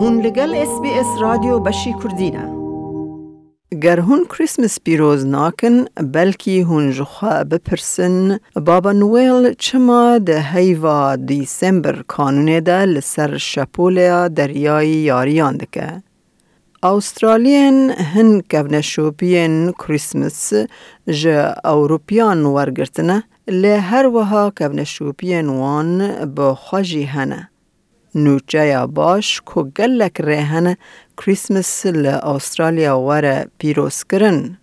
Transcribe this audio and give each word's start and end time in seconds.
هون 0.00 0.20
لگل 0.20 0.54
اس 0.54 0.80
بی 0.82 0.90
اس 0.90 1.06
رادیو 1.20 1.58
بشی 1.58 1.94
کردینه 2.02 2.44
گر 3.82 4.00
هون 4.00 4.24
کریسمس 4.24 4.78
پیروز 4.84 5.26
ناکن 5.26 5.84
بلکی 6.14 6.60
هون 6.60 6.90
جخوا 6.90 7.44
بپرسن 7.44 8.38
بابا 8.66 8.92
نویل 8.92 9.54
چما 9.58 10.18
ده 10.18 10.40
هیوا 10.40 11.16
دیسمبر 11.16 12.02
کانونه 12.02 12.60
ده 12.60 12.84
لسر 12.84 13.36
شپولیا 13.36 14.28
دریای 14.28 14.88
یاریان 14.88 15.56
دکه 15.56 16.02
استرالین 16.82 17.90
هن 17.90 18.80
شوپین 18.80 19.72
کریسمس 19.72 20.52
جه 21.08 21.54
اوروپیان 21.64 22.44
ورگرتنه 22.44 23.22
لی 23.48 23.72
هر 23.72 24.06
وها 24.06 24.52
شوپین 24.84 25.48
وان 25.48 26.24
به 26.24 26.54
خوشی 26.54 27.02
هنه. 27.02 27.50
نوچه 28.14 28.86
باش 28.86 29.40
که 29.54 29.62
گلک 29.62 30.20
ریهن 30.20 30.76
کریسمس 31.16 31.86
لی 31.86 32.08
استرالیا 32.08 33.00
وره 33.00 33.48
پیروز 33.58 34.04
کرن. 34.04 34.58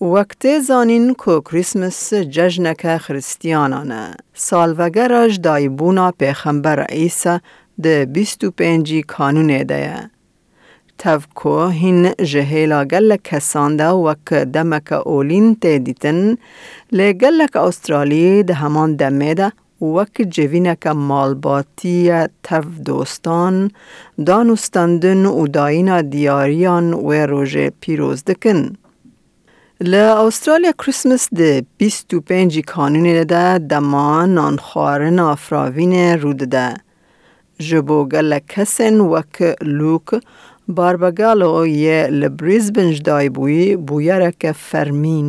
وقتی 0.00 0.60
زانین 0.60 1.14
که 1.14 1.40
کریسمس 1.40 2.14
جشنک 2.14 2.96
خریستیانانه. 2.96 4.14
سالوگراج 4.34 5.40
دایبونا 5.40 6.10
پیخمبر 6.10 6.82
عیسی 6.82 7.38
ده 7.82 8.04
بیستو 8.04 8.50
پنجی 8.50 9.02
کانونه 9.02 9.64
ده 9.64 10.10
تفکو 10.98 11.66
هین 11.66 12.12
جهیلا 12.22 12.84
گل 12.84 13.16
کسان 13.24 13.76
ده 13.76 13.88
وک 13.88 14.32
دمک 14.32 14.92
اولین 14.92 15.54
ته 15.54 15.78
دیتن. 15.78 16.36
لی 16.92 17.12
گلک 17.12 17.56
استرالی 17.56 18.42
ده 18.42 18.54
همان 18.54 18.96
دمه 18.96 19.34
ده 19.34 19.52
وک 19.82 20.22
جوینک 20.30 20.86
مالباتی 20.86 22.12
تف 22.42 22.66
دوستان 22.86 23.70
دانستندن 24.26 25.26
و 25.26 25.46
داینا 25.46 26.02
دیاریان 26.02 26.94
و 26.94 27.12
روژه 27.12 27.72
پیروز 27.80 28.24
دکن. 28.24 28.76
ل 29.80 29.94
استرالیا 29.94 30.72
کریسمس 30.72 31.28
ده 31.34 31.64
25 31.78 32.60
کانون 32.60 33.24
ده 33.24 33.58
دما 33.58 34.26
نانخوارن 34.26 35.18
افراوین 35.18 36.18
رود 36.18 36.36
ده. 36.36 36.74
جبو 37.58 38.08
گل 38.08 38.38
کسن 38.38 39.00
وک 39.00 39.56
لوک 39.62 40.08
باربگالو 40.68 41.66
یه 41.66 42.06
لبریزبن 42.10 42.90
جدای 42.90 43.28
بوی 43.28 43.76
بویرک 43.76 44.52
فرمی. 44.52 45.22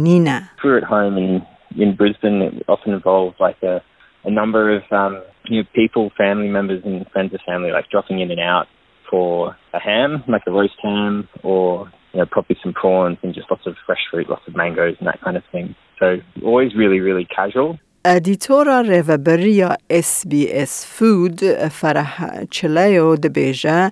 We're 0.63 0.77
at 0.77 0.83
home 0.83 1.17
in, 1.17 1.41
in 1.83 1.95
Brisbane. 1.95 2.41
It 2.41 2.65
often 2.67 2.93
involves 2.93 3.35
like 3.39 3.61
a, 3.63 3.81
a 4.24 4.30
number 4.30 4.74
of 4.77 4.82
um, 4.91 5.22
you 5.46 5.62
know, 5.62 5.68
people, 5.74 6.10
family 6.16 6.48
members 6.48 6.82
and 6.84 7.06
friends 7.10 7.32
of 7.34 7.41
family 7.46 7.70
like 7.70 7.88
dropping 7.91 8.20
in 8.20 8.30
and 8.30 8.41
out 8.41 8.66
for 9.10 9.56
a 9.72 9.80
ham, 9.80 10.22
like 10.28 10.42
a 10.46 10.50
roast 10.50 10.78
ham, 10.82 11.28
or 11.42 11.91
you 12.12 12.20
know, 12.20 12.27
probably 12.30 12.56
some 12.62 12.72
prawns 12.72 13.18
and 13.22 13.34
just 13.34 13.50
lots 13.50 13.66
of 13.66 13.74
fresh 13.86 14.00
fruit, 14.10 14.28
lots 14.28 14.46
of 14.46 14.54
mangoes 14.56 14.96
and 14.98 15.06
that 15.06 15.20
kind 15.20 15.36
of 15.36 15.42
thing. 15.52 15.74
So 15.98 16.16
always 16.44 16.74
really, 16.74 17.00
really 17.00 17.27
casual. 17.27 17.78
ادیتورا 18.04 18.80
ریوبریا 18.80 19.68
اس 19.91 20.27
بی 20.30 20.46
اس 20.52 20.86
فود 20.86 21.41
فرح 21.70 22.44
چلیو 22.50 23.16
دبیجه 23.16 23.91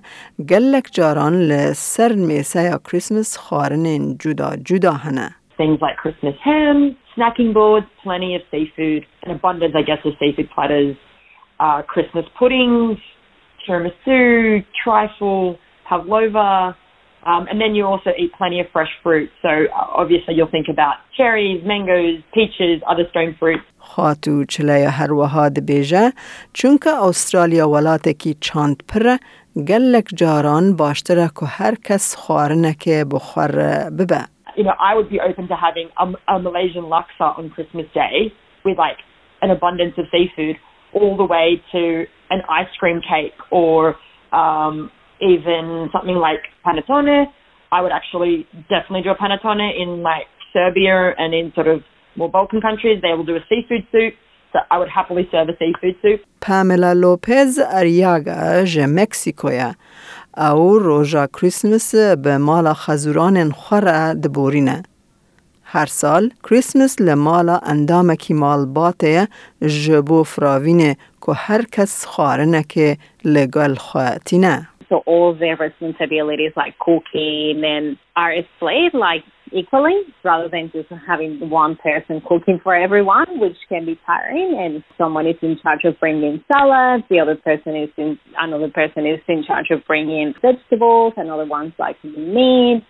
گلک 0.49 0.89
جاران 0.91 1.33
لسر 1.33 2.15
میسه 2.15 2.61
یا 2.61 2.79
کریسمس 2.91 3.37
خارن 3.37 4.17
جدا 4.17 4.55
جدا 4.55 4.91
هنه. 4.91 5.35
Things 5.57 5.79
like 5.81 5.97
Christmas 5.97 6.35
ham, 6.43 6.95
snacking 7.15 7.53
boards, 7.53 7.87
plenty 8.03 8.35
of 8.35 8.41
seafood, 8.51 9.05
an 9.23 9.31
abundance, 9.31 9.73
I 9.75 9.83
guess, 9.89 9.99
of 10.05 10.13
seafood 10.19 10.49
platters, 10.53 10.95
uh, 11.59 11.81
Christmas 11.93 12.25
puddings, 12.39 12.97
tiramisu, 13.61 14.65
trifle, 14.83 15.57
pavlova, 15.87 16.75
um, 17.31 17.45
and 17.49 17.59
then 17.61 17.75
you 17.75 17.83
also 17.85 18.11
eat 18.21 18.31
plenty 18.39 18.59
of 18.63 18.67
fresh 18.71 18.93
fruit. 19.03 19.29
So 19.41 19.49
uh, 19.49 20.01
obviously 20.01 20.33
you'll 20.35 20.53
think 20.57 20.67
about 20.69 20.95
cherries, 21.17 21.59
mangoes, 21.65 22.17
peaches, 22.33 22.81
other 22.91 23.05
stone 23.11 23.35
fruit. 23.39 23.61
خاتو 23.79 24.45
چلی 24.45 24.83
هر 24.83 25.13
وها 25.13 25.49
دبیجه 25.49 26.13
چونکه 26.53 26.89
استرالیا 26.89 27.69
ولاتکی 27.69 28.37
چاند 28.41 28.83
پر 28.87 29.17
گلک 29.67 30.05
جاران 30.15 30.75
باشتره 30.75 31.29
که 31.39 31.45
هر 31.45 31.75
کس 31.75 32.15
خوارنه 32.15 32.73
که 32.73 33.05
بخور 33.11 33.51
ببه. 33.89 34.19
you 34.56 34.64
know, 34.64 34.74
I 34.78 34.94
would 34.94 35.08
be 35.08 35.20
open 35.20 35.48
to 35.48 35.56
having 35.56 35.90
a, 35.98 36.34
a 36.34 36.38
Malaysian 36.38 36.84
laksa 36.84 37.38
on 37.38 37.50
Christmas 37.50 37.86
Day 37.94 38.32
with 38.64 38.78
like 38.78 38.98
an 39.40 39.50
abundance 39.50 39.94
of 39.98 40.06
seafood, 40.10 40.56
all 40.92 41.16
the 41.16 41.24
way 41.24 41.62
to 41.72 42.04
an 42.30 42.42
ice 42.48 42.68
cream 42.78 43.00
cake 43.00 43.38
or 43.50 43.96
um, 44.32 44.90
even 45.20 45.88
something 45.92 46.16
like 46.16 46.40
panettone. 46.64 47.26
I 47.70 47.80
would 47.80 47.92
actually 47.92 48.46
definitely 48.68 49.02
do 49.02 49.10
a 49.10 49.16
panettone 49.16 49.70
in 49.80 50.02
like 50.02 50.26
Serbia 50.52 51.14
and 51.18 51.34
in 51.34 51.52
sort 51.54 51.68
of 51.68 51.82
more 52.16 52.30
Balkan 52.30 52.60
countries. 52.60 53.00
They 53.02 53.14
will 53.14 53.24
do 53.24 53.36
a 53.36 53.44
seafood 53.48 53.86
soup. 53.90 54.14
So 54.52 54.58
I 54.70 54.78
would 54.78 54.90
happily 54.90 55.26
serve 55.30 55.48
a 55.48 55.56
seafood 55.58 55.96
soup. 56.02 56.20
Pamela 56.40 56.94
Lopez 56.94 57.58
Arriaga 57.58 58.66
je 58.66 58.86
Mexico. 58.86 59.48
او 60.36 60.78
روژا 60.78 61.26
کریسمس 61.26 61.94
به 61.94 62.38
مالا 62.38 62.74
خزوران 62.74 63.50
خوره 63.50 64.14
دبورینه. 64.14 64.82
هر 65.62 65.86
سال 65.86 66.30
کریسمس 66.44 67.00
لمالا 67.00 67.58
اندامکی 67.62 68.34
مال 68.34 68.66
باته 68.66 69.28
جبو 69.84 70.22
فراوینه 70.22 70.96
که 71.26 71.32
هر 71.32 71.62
کس 71.72 72.06
خارنه 72.06 72.64
که 72.68 72.96
لگل 73.24 73.74
خواتینه. 73.74 74.68
So 74.90 74.96
all 75.06 75.32
their 75.34 75.56
responsibilities 75.56 76.52
like 76.62 76.74
cooking 76.86 77.64
and 77.74 77.96
are 78.16 78.34
split 78.56 78.92
like 78.94 79.24
equally 79.51 79.97
rather 80.23 80.49
than 80.49 80.71
just 80.73 80.89
having 81.07 81.49
one 81.49 81.75
person 81.77 82.21
cooking 82.27 82.59
for 82.63 82.75
everyone, 82.75 83.39
which 83.39 83.57
can 83.69 83.85
be 83.85 83.99
tiring. 84.05 84.57
And 84.59 84.83
someone 84.97 85.27
is 85.27 85.37
in 85.41 85.57
charge 85.63 85.83
of 85.85 85.99
bringing 85.99 86.43
salads, 86.51 87.03
the 87.09 87.19
other 87.19 87.35
person 87.35 87.75
is 87.75 87.89
in 87.97 88.19
another 88.37 88.69
person 88.69 89.05
is 89.05 89.21
in 89.27 89.43
charge 89.43 89.69
of 89.71 89.85
bringing 89.85 90.33
vegetables, 90.41 91.13
another 91.17 91.45
one's 91.45 91.73
like 91.79 91.97
meat 92.03 92.83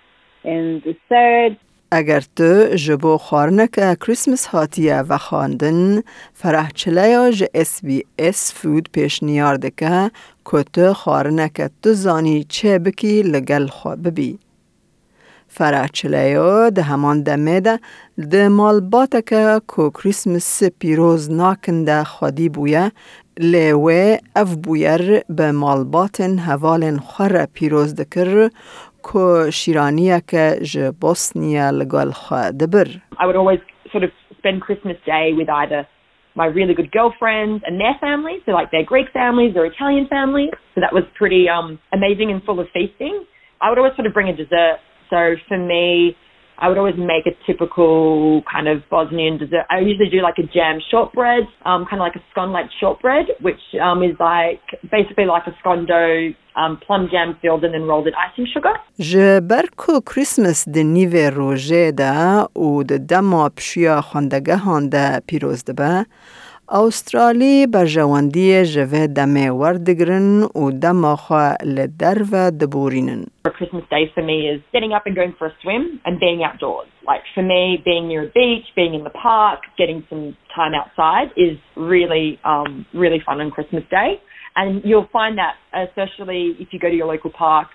and 0.43 0.83
dessert. 0.83 1.57
اگر 1.91 2.19
تو 2.35 2.75
جبو 2.75 3.17
خارنک 3.17 3.99
کریسمس 3.99 4.47
هاتیه 4.47 5.03
و 5.09 5.17
خواندن 5.17 6.01
فرح 6.33 6.69
چلیا 6.69 7.31
ج 7.31 7.43
اس 7.53 7.85
بی 7.85 8.03
اس 8.19 8.53
فود 8.53 8.89
پیش 8.93 9.23
نیارده 9.23 9.71
که 9.77 10.11
که 10.51 10.63
تو 10.73 10.93
خارنک 10.93 11.61
تو 11.83 11.93
زانی 11.93 12.43
چه 12.43 12.79
بکی 12.79 13.21
لگل 13.21 13.67
خوا 13.67 13.95
ببی. 13.95 14.39
فرح 15.51 15.87
چلیا 15.87 16.69
ده 16.69 16.81
همان 16.81 17.23
دمه 17.23 17.59
ده 17.59 17.79
ده 18.31 18.47
مال 18.47 18.81
باته 18.81 19.21
که 19.21 19.61
که 19.75 19.89
کریسمس 19.89 20.63
پیروز 20.79 21.31
ناکنده 21.31 22.03
خودی 22.03 22.49
بویه 22.49 22.91
لیوه 23.39 24.17
اف 24.35 24.55
بویر 24.55 25.21
به 25.29 25.51
مال 25.51 25.83
باتن 25.83 26.39
هوالن 26.39 26.97
خور 26.97 27.45
پیروز 27.45 27.95
دکر 27.95 28.49
که 29.03 29.51
شیرانیه 29.51 30.21
که 30.27 30.59
ج 30.63 30.91
بوسنیا 31.01 31.69
لگل 31.69 32.11
خوا 32.11 32.51
دبر. 32.51 32.87
I 33.19 33.25
would 33.25 33.35
always 33.35 33.59
sort 33.91 34.03
of 34.03 34.11
spend 34.37 34.61
Christmas 34.61 34.97
Day 35.05 35.33
with 35.39 35.49
either 35.49 35.87
my 36.35 36.45
really 36.45 36.75
good 36.79 36.91
girlfriends 36.91 37.63
and 37.67 37.75
their 37.83 37.95
families, 37.99 38.41
so 38.45 38.51
like 38.51 38.69
their 38.75 38.85
Greek 38.93 39.09
families 39.11 39.53
or 39.57 39.65
Italian 39.65 40.05
families. 40.07 40.51
So 40.75 40.81
that 40.85 40.93
was 40.93 41.03
pretty 41.21 41.43
um, 41.49 41.79
amazing 41.97 42.31
and 42.31 42.39
full 42.47 42.59
of 42.59 42.67
feasting. 42.75 43.15
I 43.63 43.69
would 43.69 43.79
always 43.79 43.95
sort 43.95 44.07
of 44.09 44.13
bring 44.13 44.29
a 44.29 44.35
dessert. 44.43 44.77
So 45.11 45.35
for 45.47 45.57
me, 45.57 46.15
I 46.59 46.69
would 46.69 46.79
always 46.79 46.97
make 46.97 47.25
a 47.27 47.35
typical 47.45 48.41
kind 48.51 48.67
of 48.67 48.77
Bosnian 48.89 49.37
dessert. 49.37 49.65
I 49.69 49.79
usually 49.79 50.09
do 50.09 50.21
like 50.21 50.39
a 50.39 50.47
jam 50.55 50.79
shortbread, 50.89 51.43
um, 51.65 51.85
kind 51.85 52.01
of 52.01 52.05
like 52.07 52.15
a 52.15 52.23
scone-like 52.31 52.69
shortbread, 52.79 53.27
which 53.41 53.61
um, 53.79 54.01
is 54.01 54.15
like 54.19 54.65
basically 54.89 55.25
like 55.25 55.45
a 55.45 55.55
scone 55.59 55.85
dough, 55.85 56.33
um, 56.55 56.79
plum 56.85 57.09
jam 57.11 57.37
filled 57.41 57.63
and 57.63 57.75
then 57.75 57.83
rolled 57.83 58.07
in 58.07 58.13
icing 58.15 58.47
sugar. 58.53 58.73
جبر 58.99 59.65
کو 59.75 59.99
کریسمس 60.01 60.67
د 60.75 60.77
نیو 60.77 61.29
روژه 61.35 61.91
ده 61.91 62.47
او 62.55 62.83
د 62.83 63.05
دما 63.09 63.49
پشیا 63.49 64.01
خواندگه 64.01 64.57
هانده 64.57 65.21
پیروز 65.27 65.63
ده 65.63 65.73
به 65.73 66.05
استرالی 66.69 67.67
به 67.67 67.85
جواندی 67.85 68.65
جوه 68.65 69.07
دمه 69.07 69.49
وردگرن 69.49 70.43
و 70.43 70.71
دما 70.71 71.15
خواه 71.15 71.55
لدر 71.63 72.23
و 72.31 72.51
دبورینن. 72.51 73.25
A 73.61 73.61
Christmas 73.61 73.83
day 73.89 74.11
for 74.13 74.23
me 74.23 74.49
is 74.49 74.61
getting 74.73 74.93
up 74.93 75.03
and 75.05 75.15
going 75.15 75.33
for 75.37 75.47
a 75.47 75.53
swim 75.61 76.01
and 76.05 76.19
being 76.19 76.43
outdoors. 76.43 76.87
Like 77.05 77.21
for 77.33 77.43
me, 77.43 77.81
being 77.85 78.07
near 78.07 78.23
a 78.23 78.31
beach, 78.31 78.65
being 78.75 78.93
in 78.93 79.03
the 79.03 79.09
park, 79.09 79.59
getting 79.77 80.03
some 80.09 80.35
time 80.53 80.73
outside 80.73 81.27
is 81.37 81.57
really, 81.75 82.39
um, 82.43 82.85
really 82.93 83.21
fun 83.25 83.39
on 83.39 83.51
Christmas 83.51 83.83
Day. 83.89 84.21
And 84.55 84.81
you'll 84.83 85.07
find 85.13 85.37
that, 85.37 85.55
especially 85.87 86.55
if 86.59 86.69
you 86.71 86.79
go 86.79 86.89
to 86.89 86.95
your 86.95 87.07
local 87.07 87.31
park, 87.31 87.67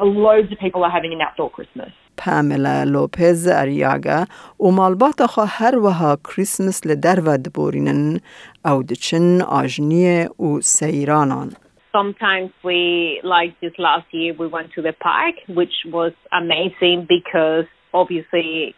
loads 0.00 0.50
of 0.50 0.58
people 0.58 0.82
are 0.82 0.90
having 0.90 1.12
an 1.12 1.20
outdoor 1.20 1.50
Christmas. 1.50 1.92
پاملا 2.16 2.84
لوپز 2.84 3.48
اریاگا 3.48 4.24
و 4.60 4.70
مالبات 4.70 5.26
خوا 5.26 5.44
هر 5.48 5.78
وها 5.78 6.18
کریسمس 6.24 6.86
لدر 6.86 7.20
و 7.26 7.38
دبورینن 7.38 8.20
او 8.64 8.82
دچن 8.82 9.40
آجنیه 9.40 10.28
و 10.40 10.60
سیرانان. 10.60 11.52
sometimes 11.92 12.50
we, 12.64 13.20
like 13.22 13.58
this 13.60 13.72
last 13.78 14.06
year, 14.12 14.34
we 14.38 14.46
went 14.46 14.72
to 14.74 14.82
the 14.82 14.92
park, 14.92 15.34
which 15.48 15.74
was 15.86 16.12
amazing 16.32 17.06
because 17.08 17.66
obviously 17.92 18.74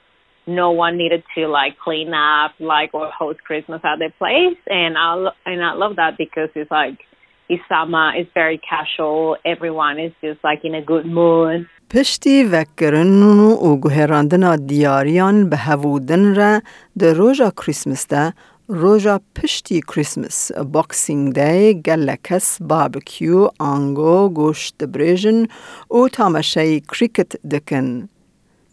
no 0.47 0.71
one 0.73 0.97
needed 0.99 1.23
to 1.35 1.47
like 1.47 1.79
clean 1.83 2.13
up 2.13 2.53
like 2.59 2.91
or 2.93 3.11
host 3.11 3.41
Christmas 3.45 3.81
at 3.85 3.99
their 3.99 4.15
place, 4.19 4.59
and 4.67 4.99
I 4.99 5.15
lo- 5.15 5.39
and 5.47 5.65
I 5.65 5.73
love 5.73 5.97
that 5.97 6.19
because 6.19 6.51
it's 6.55 6.71
like 6.71 6.99
it's 7.49 7.63
summer, 7.69 8.13
it's 8.15 8.31
very 8.35 8.59
casual, 8.59 9.37
everyone 9.45 9.99
is 9.99 10.13
just 10.23 10.41
like 10.45 10.61
in 10.65 10.75
a 10.75 10.83
good 10.83 11.07
mood. 11.07 11.67
پشتی 11.91 12.45
وکرن 12.45 13.23
و 13.23 13.77
گوهراندنا 13.77 14.57
دیاریان 14.57 15.51
به 15.51 15.57
هفودن 15.57 16.35
را 16.35 16.61
در 16.99 17.13
روژا 17.13 17.51
کریسمس 17.51 18.07
ده 18.09 18.33
روژا 18.69 19.21
پشتی 19.37 19.81
کریسمس 19.81 20.53
باکسینگ 20.53 21.33
دی 21.35 21.83
گل 21.87 22.15
کس 22.25 22.63
باربکیو 22.63 23.49
آنگو 23.61 24.29
گوشت 24.29 24.85
بریژن 24.85 25.47
و 25.91 26.09
تامشه 26.13 26.81
کریکت 26.81 27.47
دکن. 27.47 28.09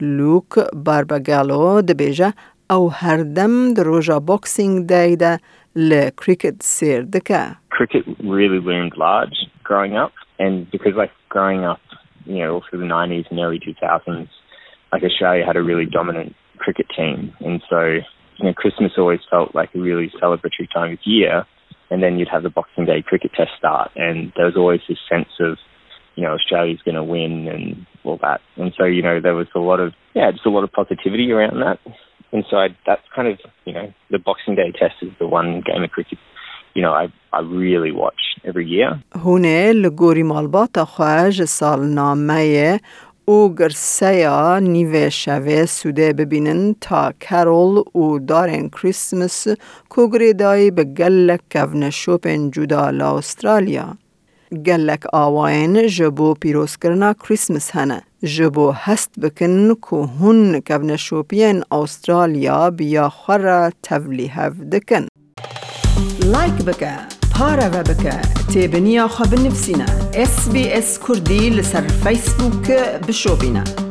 لوک 0.01 0.51
باربگالو 0.85 1.81
دبیجه 1.81 2.33
او 2.69 2.91
هر 2.91 3.17
دم 3.17 3.73
در 3.73 3.83
روژا 3.83 4.19
باکسینگ 4.19 4.87
دی 4.87 5.15
ده 5.15 5.39
لکریکت 5.75 6.63
سیر 6.63 7.01
دکه. 7.01 7.41
cricket 7.71 8.05
really 8.23 8.59
loomed 8.59 8.95
large 8.97 9.37
growing 9.63 9.95
up, 10.03 10.13
and 10.39 10.53
because 10.71 10.95
like 10.95 11.11
growing 11.29 11.61
up, 11.71 11.81
you 12.25 12.39
know, 12.39 12.53
all 12.53 12.63
through 12.69 12.79
the 12.79 12.91
'90s 12.97 13.25
and 13.31 13.39
early 13.39 13.59
2000s, 13.59 14.29
like 14.91 15.03
Australia 15.03 15.43
had 15.45 15.57
a 15.61 15.63
really 15.71 15.87
dominant 15.97 16.35
cricket 16.63 16.87
team, 16.97 17.17
and 17.47 17.61
so 17.71 17.81
you 18.37 18.45
know, 18.45 18.53
Christmas 18.53 18.93
always 18.97 19.19
felt 19.29 19.53
like 19.53 19.69
a 19.75 19.79
really 19.79 20.11
celebratory 20.21 20.69
time 20.73 20.93
of 20.93 20.99
year, 21.03 21.45
and 21.89 22.01
then 22.01 22.17
you'd 22.17 22.29
have 22.29 22.43
the 22.43 22.49
Boxing 22.49 22.85
Day 22.85 23.01
cricket 23.01 23.31
test 23.35 23.51
start, 23.57 23.91
and 23.95 24.31
there 24.35 24.45
was 24.45 24.55
always 24.57 24.81
this 24.87 24.97
sense 25.09 25.29
of 25.39 25.57
you 26.15 26.23
know, 26.23 26.33
Australia's 26.33 26.81
going 26.83 26.95
to 26.95 27.03
win 27.03 27.47
and 27.47 27.85
all 28.03 28.19
that. 28.21 28.41
And 28.57 28.73
so, 28.77 28.85
you 28.85 29.01
know, 29.01 29.19
there 29.19 29.35
was 29.35 29.47
a 29.55 29.59
lot 29.59 29.79
of, 29.79 29.93
yeah, 30.13 30.31
just 30.31 30.45
a 30.45 30.49
lot 30.49 30.63
of 30.63 30.71
positivity 30.71 31.31
around 31.31 31.59
that. 31.61 31.79
And 32.31 32.43
so 32.49 32.57
I, 32.57 32.69
that's 32.85 33.01
kind 33.15 33.27
of, 33.27 33.39
you 33.65 33.73
know, 33.73 33.93
the 34.09 34.19
Boxing 34.19 34.55
Day 34.55 34.71
test 34.71 34.95
is 35.01 35.11
the 35.19 35.27
one 35.27 35.61
game 35.65 35.83
of 35.83 35.91
cricket, 35.91 36.17
you 36.73 36.81
know, 36.81 36.91
I, 36.91 37.07
I 37.33 37.39
really 37.39 37.91
watch 37.91 38.21
every 38.45 38.67
year. 38.67 38.99
هونه 39.15 39.71
لگوری 39.71 40.23
مالبات 40.23 40.79
خواهج 40.79 41.43
سال 41.43 41.79
نامه 41.95 42.79
او 43.28 43.54
گرسیا 43.54 44.58
نیوه 44.58 45.08
شوه 45.08 45.66
سوده 45.66 46.12
ببینن 46.12 46.74
تا 46.80 47.12
کرول 47.20 47.76
و 47.94 48.18
دارن 48.18 48.68
کریسمس 48.68 49.46
کوگری 49.88 50.32
دای 50.32 50.70
به 50.70 50.84
گلک 50.84 51.40
کون 51.52 51.90
شوپن 51.90 52.50
جدا 52.50 52.90
لا 52.90 53.18
استرالیا. 53.18 53.96
گلک 54.66 55.02
آواین 55.12 55.86
جبو 55.86 56.34
پیروز 56.34 56.76
کرنا 56.76 57.14
کریسمس 57.14 57.70
هنه. 57.70 58.02
جبو 58.22 58.70
هست 58.70 59.10
بکن 59.20 59.74
که 59.74 59.96
هن 59.96 60.60
کون 60.60 60.96
شوپین 60.96 61.64
استرالیا 61.70 62.70
بیا 62.70 63.08
خورا 63.08 63.70
تولی 63.82 64.26
هف 64.26 64.52
دکن. 64.52 65.06
لایک 66.24 66.52
بکه 66.52 67.15
پارە 67.40 67.68
بە 67.74 67.82
بکە 67.88 68.16
تێبنییا 68.52 69.06
خە 69.14 69.24
بنفسینە 69.30 69.88
SسBS 70.32 70.88
کوردی 71.04 71.44
لەسەر 71.56 71.84
فیسبووک 72.02 72.66
بشۆبینە. 73.06 73.85